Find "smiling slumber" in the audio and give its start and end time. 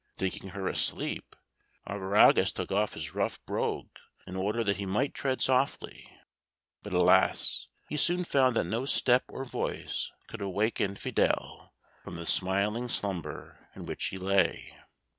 12.25-13.69